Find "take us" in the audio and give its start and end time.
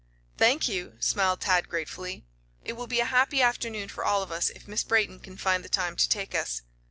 6.09-6.63